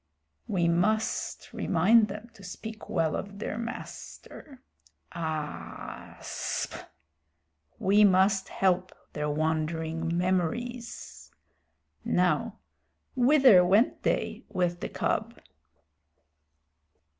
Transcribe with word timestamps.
"We 0.47 0.67
must 0.67 1.53
remind 1.53 2.07
them 2.07 2.31
to 2.33 2.43
speak 2.43 2.89
well 2.89 3.15
of 3.15 3.37
their 3.37 3.59
master. 3.59 4.63
Aaa 5.13 6.17
ssp! 6.17 6.87
We 7.77 8.03
must 8.03 8.49
help 8.49 8.91
their 9.13 9.29
wandering 9.29 10.17
memories. 10.17 11.29
Now, 12.03 12.57
whither 13.15 13.63
went 13.63 14.01
they 14.01 14.43
with 14.49 14.79
the 14.79 14.89
cub?" 14.89 15.39